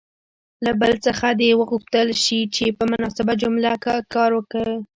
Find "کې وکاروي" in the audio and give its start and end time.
3.83-4.75